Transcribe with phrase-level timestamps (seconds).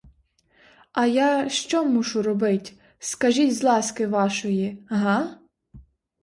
[0.93, 5.37] А я що мушу робить, скажіть з ласки вашої, га?